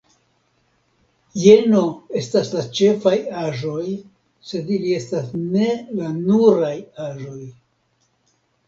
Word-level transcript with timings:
Jeno 1.41 1.83
estas 2.21 2.49
la 2.55 2.65
ĉefaj 2.79 3.15
aĵoj, 3.43 3.85
sed 4.55 4.75
ili 4.79 4.97
estas 5.03 5.29
ne 5.45 5.71
la 6.01 6.13
nuraj 6.19 6.77
aĵoj. 7.13 7.41